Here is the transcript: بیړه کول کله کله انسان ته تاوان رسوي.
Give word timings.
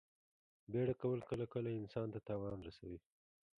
بیړه 0.71 0.93
کول 1.01 1.19
کله 1.29 1.45
کله 1.53 1.69
انسان 1.79 2.07
ته 2.13 2.19
تاوان 2.27 2.59
رسوي. 2.67 2.99